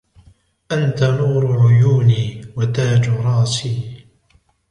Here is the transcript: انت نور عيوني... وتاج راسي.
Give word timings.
انت 0.71 1.03
نور 1.03 1.61
عيوني... 1.61 2.41
وتاج 2.57 3.09
راسي. 3.09 4.05